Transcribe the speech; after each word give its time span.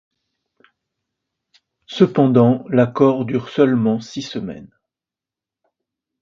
Cependant 1.85 2.65
l'accord 2.69 3.23
dure 3.23 3.49
seulement 3.49 3.99
six 4.01 4.23
semaines. 4.23 4.71